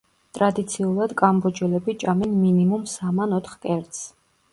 [0.35, 4.09] ტრადიციულად, კამბოჯელები ჭამენ მინიმუმ სამ ან ოთხ კერძს.